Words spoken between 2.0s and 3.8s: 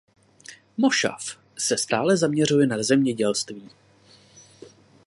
zaměřuje na zemědělství.